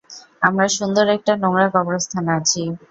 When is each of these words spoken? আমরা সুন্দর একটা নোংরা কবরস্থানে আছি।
আমরা 0.41 0.65
সুন্দর 0.77 1.05
একটা 1.15 1.33
নোংরা 1.41 1.67
কবরস্থানে 1.75 2.31
আছি। 2.39 2.61